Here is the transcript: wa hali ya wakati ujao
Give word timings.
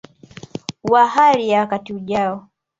wa 0.83 1.07
hali 1.07 1.49
ya 1.49 1.59
wakati 1.59 1.93
ujao 1.93 2.47